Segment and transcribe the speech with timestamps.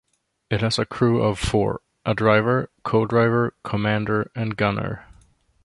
[0.49, 5.05] It has a crew of four, a driver, co-driver, commander, and gunner.